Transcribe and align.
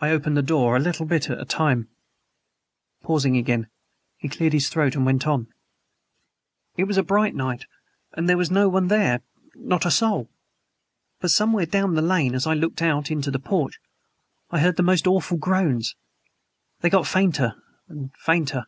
I 0.00 0.10
opened 0.10 0.36
the 0.36 0.42
door, 0.42 0.74
a 0.76 0.80
little 0.80 1.06
bit 1.06 1.30
at 1.30 1.38
a 1.40 1.44
time." 1.44 1.88
Pausing 3.04 3.36
again, 3.36 3.68
he 4.16 4.28
cleared 4.28 4.52
his 4.52 4.68
throat, 4.68 4.96
and 4.96 5.06
went 5.06 5.28
on: 5.28 5.46
"It 6.76 6.88
was 6.88 6.98
a 6.98 7.04
bright 7.04 7.36
night, 7.36 7.64
and 8.14 8.28
there 8.28 8.36
was 8.36 8.50
no 8.50 8.68
one 8.68 8.88
there 8.88 9.22
not 9.54 9.86
a 9.86 9.92
soul. 9.92 10.28
But 11.20 11.30
somewhere 11.30 11.66
down 11.66 11.94
the 11.94 12.02
lane, 12.02 12.34
as 12.34 12.48
I 12.48 12.54
looked 12.54 12.82
out 12.82 13.12
into 13.12 13.30
the 13.30 13.38
porch, 13.38 13.78
I 14.50 14.58
heard 14.58 14.76
most 14.82 15.06
awful 15.06 15.36
groans! 15.36 15.94
They 16.80 16.90
got 16.90 17.06
fainter 17.06 17.62
and 17.86 18.10
fainter. 18.16 18.66